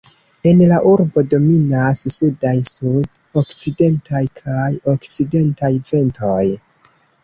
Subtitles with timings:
[0.51, 6.45] En la urbo dominas sudaj, sud-okcidentaj kaj okcidentaj ventoj.